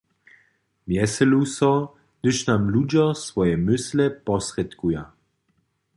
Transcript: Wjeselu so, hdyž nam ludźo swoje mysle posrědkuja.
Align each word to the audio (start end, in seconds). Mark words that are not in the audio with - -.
Wjeselu 0.87 1.41
so, 1.55 1.71
hdyž 2.19 2.37
nam 2.49 2.63
ludźo 2.75 3.05
swoje 3.25 3.55
mysle 3.67 4.05
posrědkuja. 4.25 5.03